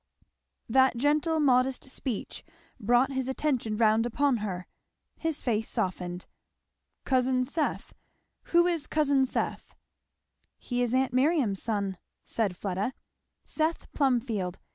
That 0.67 0.97
gentle 0.97 1.39
modest 1.39 1.87
speech 1.87 2.43
brought 2.79 3.11
his 3.11 3.27
attention 3.27 3.77
round 3.77 4.07
upon 4.07 4.37
her. 4.37 4.65
His 5.19 5.43
face 5.43 5.69
softened. 5.69 6.25
"Cousin 7.05 7.45
Seth? 7.45 7.93
who 8.45 8.65
is 8.65 8.87
cousin 8.87 9.25
Seth?" 9.25 9.75
"He 10.57 10.81
is 10.81 10.95
aunt 10.95 11.13
Miriam's 11.13 11.61
son," 11.61 11.99
said 12.25 12.57
Fleda. 12.57 12.95
"Seth 13.45 13.91
Plumfield. 13.93 14.57